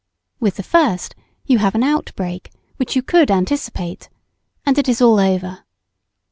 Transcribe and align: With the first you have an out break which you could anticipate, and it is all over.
With 0.39 0.55
the 0.55 0.63
first 0.63 1.13
you 1.45 1.59
have 1.59 1.75
an 1.75 1.83
out 1.83 2.11
break 2.15 2.49
which 2.77 2.95
you 2.95 3.03
could 3.03 3.29
anticipate, 3.29 4.09
and 4.65 4.75
it 4.79 4.89
is 4.89 4.99
all 4.99 5.19
over. 5.19 5.63